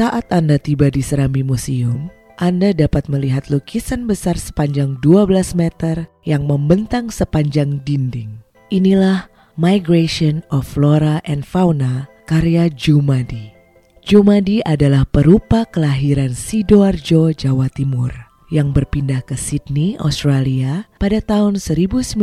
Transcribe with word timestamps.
Saat 0.00 0.32
Anda 0.32 0.56
tiba 0.56 0.88
di 0.88 1.04
Serambi 1.04 1.44
Museum, 1.44 2.08
Anda 2.40 2.72
dapat 2.72 3.12
melihat 3.12 3.52
lukisan 3.52 4.08
besar 4.08 4.40
sepanjang 4.40 4.96
12 5.04 5.52
meter 5.52 6.08
yang 6.24 6.48
membentang 6.48 7.12
sepanjang 7.12 7.84
dinding. 7.84 8.40
Inilah 8.72 9.28
Migration 9.60 10.40
of 10.48 10.64
Flora 10.64 11.20
and 11.28 11.44
Fauna 11.44 12.08
karya 12.24 12.72
Jumadi. 12.72 13.52
Jumadi 14.00 14.64
adalah 14.64 15.04
perupa 15.04 15.68
kelahiran 15.68 16.32
Sidoarjo, 16.32 17.36
Jawa 17.36 17.68
Timur 17.68 18.08
yang 18.48 18.72
berpindah 18.72 19.20
ke 19.20 19.36
Sydney, 19.36 20.00
Australia 20.00 20.88
pada 20.96 21.20
tahun 21.20 21.60
1997 21.60 22.16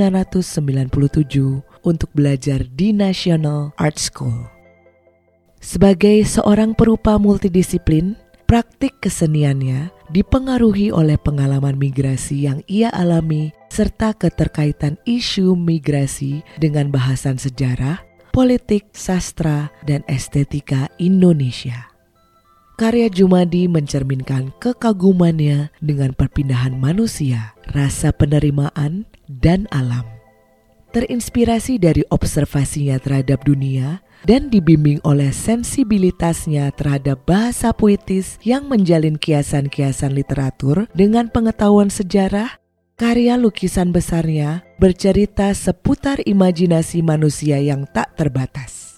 untuk 1.86 2.10
belajar 2.18 2.66
di 2.74 2.90
National 2.90 3.70
Art 3.78 4.02
School. 4.02 4.57
Sebagai 5.58 6.24
seorang 6.24 6.78
perupa 6.78 7.18
multidisiplin, 7.18 8.16
praktik 8.48 8.98
keseniannya 9.04 9.92
dipengaruhi 10.14 10.90
oleh 10.90 11.20
pengalaman 11.20 11.76
migrasi 11.76 12.48
yang 12.48 12.64
ia 12.72 12.88
alami 12.96 13.52
serta 13.68 14.16
keterkaitan 14.16 14.96
isu 15.04 15.54
migrasi 15.54 16.42
dengan 16.56 16.88
bahasan 16.88 17.36
sejarah, 17.36 18.00
politik, 18.32 18.88
sastra, 18.96 19.68
dan 19.84 20.02
estetika 20.08 20.88
Indonesia. 20.96 21.92
Karya 22.78 23.10
Jumadi 23.10 23.66
mencerminkan 23.66 24.54
kekagumannya 24.62 25.74
dengan 25.82 26.14
perpindahan 26.14 26.78
manusia, 26.78 27.58
rasa 27.74 28.14
penerimaan, 28.14 29.10
dan 29.26 29.66
alam. 29.74 30.17
Terinspirasi 30.98 31.78
dari 31.78 32.02
observasinya 32.10 32.98
terhadap 32.98 33.46
dunia 33.46 34.02
dan 34.26 34.50
dibimbing 34.50 34.98
oleh 35.06 35.30
sensibilitasnya 35.30 36.74
terhadap 36.74 37.22
bahasa 37.22 37.70
puitis 37.70 38.42
yang 38.42 38.66
menjalin 38.66 39.14
kiasan-kiasan 39.14 40.18
literatur 40.18 40.90
dengan 40.98 41.30
pengetahuan 41.30 41.94
sejarah, 41.94 42.58
karya 42.98 43.38
lukisan 43.38 43.94
besarnya 43.94 44.66
bercerita 44.82 45.54
seputar 45.54 46.18
imajinasi 46.26 47.06
manusia 47.06 47.62
yang 47.62 47.86
tak 47.94 48.18
terbatas. 48.18 48.98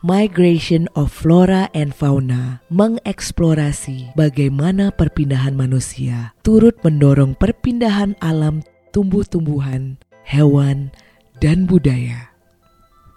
Migration 0.00 0.88
of 0.96 1.12
Flora 1.12 1.68
and 1.76 1.92
Fauna 1.92 2.64
mengeksplorasi 2.72 4.16
bagaimana 4.16 4.96
perpindahan 4.96 5.52
manusia 5.52 6.32
turut 6.40 6.80
mendorong 6.80 7.36
perpindahan 7.36 8.16
alam 8.24 8.64
tumbuh-tumbuhan, 8.96 10.00
hewan, 10.24 10.88
dan 11.38 11.66
budaya. 11.66 12.34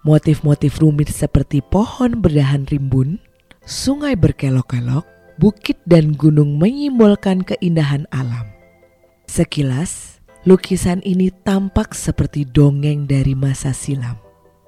Motif-motif 0.08 0.80
rumit 0.80 1.12
seperti 1.12 1.60
pohon 1.60 2.23
berdahan 2.23 2.64
rimbun, 2.70 3.20
sungai 3.68 4.16
berkelok-kelok, 4.16 5.04
bukit 5.38 5.78
dan 5.86 6.16
gunung 6.16 6.58
menyimbolkan 6.58 7.45
keindahan 7.45 8.10
alam. 8.10 8.48
Sekilas, 9.28 10.23
lukisan 10.48 11.04
ini 11.04 11.30
tampak 11.44 11.94
seperti 11.94 12.48
dongeng 12.48 13.06
dari 13.06 13.36
masa 13.36 13.76
silam. 13.76 14.18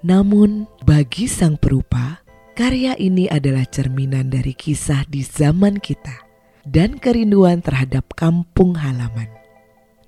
Namun, 0.05 0.67
bagi 0.83 1.27
sang 1.27 1.55
perupa, 1.55 2.21
karya 2.55 2.95
ini 2.99 3.27
adalah 3.31 3.63
cerminan 3.67 4.31
dari 4.31 4.51
kisah 4.51 5.07
di 5.07 5.23
zaman 5.23 5.79
kita 5.79 6.23
dan 6.67 6.99
kerinduan 6.99 7.63
terhadap 7.63 8.05
kampung 8.13 8.77
halaman. 8.77 9.31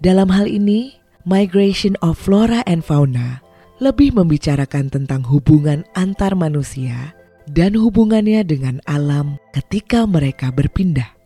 Dalam 0.03 0.29
hal 0.31 0.47
ini, 0.47 1.00
Migration 1.23 1.93
of 2.01 2.17
Flora 2.17 2.65
and 2.65 2.81
Fauna 2.81 3.41
lebih 3.81 4.13
membicarakan 4.13 4.93
tentang 4.93 5.25
hubungan 5.25 5.85
antar 5.97 6.37
manusia 6.37 7.17
dan 7.49 7.73
hubungannya 7.73 8.45
dengan 8.45 8.77
alam 8.85 9.41
ketika 9.53 10.05
mereka 10.05 10.53
berpindah. 10.53 11.17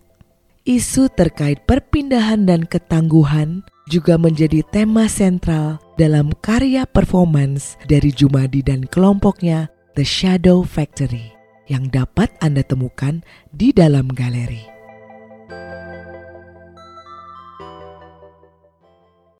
Isu 0.66 1.14
terkait 1.14 1.62
perpindahan 1.70 2.50
dan 2.50 2.66
ketangguhan 2.66 3.62
juga 3.86 4.18
menjadi 4.18 4.66
tema 4.74 5.06
sentral 5.06 5.78
dalam 5.96 6.34
karya 6.42 6.90
performance 6.90 7.78
dari 7.86 8.09
Jumadi 8.09 8.66
dan 8.66 8.90
kelompoknya 8.90 9.69
The 9.94 10.02
Shadow 10.02 10.66
Factory 10.66 11.30
yang 11.69 11.94
dapat 11.94 12.34
Anda 12.42 12.66
temukan 12.66 13.22
di 13.53 13.69
dalam 13.72 14.09
galeri. 14.09 14.75